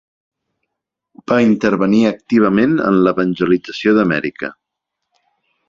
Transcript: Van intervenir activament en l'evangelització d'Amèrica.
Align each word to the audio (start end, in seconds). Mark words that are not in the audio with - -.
Van 1.31 1.43
intervenir 1.47 1.99
activament 2.13 2.75
en 2.87 2.99
l'evangelització 3.09 3.95
d'Amèrica. 3.99 4.51